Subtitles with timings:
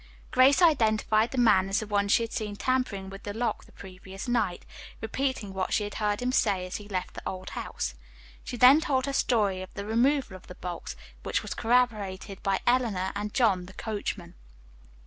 [0.31, 3.71] Grace identified the man as the one she had seen tampering with the lock the
[3.71, 4.65] previous night,
[4.99, 7.93] repeating what she had heard him say as he left the old house.
[8.43, 12.61] She then told her story of the removal of the box, which was corroborated by
[12.65, 14.33] Eleanor and John, the coachman.